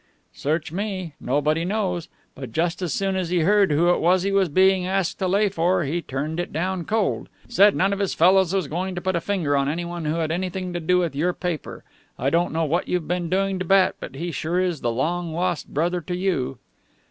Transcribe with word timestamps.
"Search 0.33 0.71
me. 0.71 1.13
Nobody 1.21 1.63
knows. 1.63 2.07
But 2.33 2.51
just 2.51 2.81
as 2.81 2.91
soon 2.91 3.15
as 3.15 3.29
he 3.29 3.41
heard 3.41 3.69
who 3.71 3.91
it 3.91 3.99
was 3.99 4.23
he 4.23 4.31
was 4.31 4.49
being 4.49 4.87
asked 4.87 5.19
to 5.19 5.27
lay 5.27 5.47
for, 5.47 5.83
he 5.83 6.01
turned 6.01 6.39
it 6.39 6.51
down 6.51 6.85
cold. 6.85 7.29
Said 7.47 7.75
none 7.75 7.93
of 7.93 7.99
his 7.99 8.15
fellows 8.15 8.51
was 8.51 8.67
going 8.67 8.95
to 8.95 9.01
put 9.01 9.15
a 9.15 9.21
finger 9.21 9.55
on 9.55 9.69
anyone 9.69 10.05
who 10.05 10.15
had 10.15 10.31
anything 10.31 10.73
to 10.73 10.79
do 10.79 10.97
with 10.97 11.15
your 11.15 11.33
paper. 11.33 11.83
I 12.17 12.31
don't 12.31 12.51
know 12.51 12.65
what 12.65 12.87
you've 12.87 13.07
been 13.07 13.29
doing 13.29 13.59
to 13.59 13.65
Bat, 13.65 13.93
but 13.99 14.15
he 14.15 14.31
sure 14.31 14.59
is 14.59 14.81
the 14.81 14.89
long 14.91 15.35
lost 15.35 15.71
brother 15.71 16.01
to 16.01 16.15
you." 16.17 16.57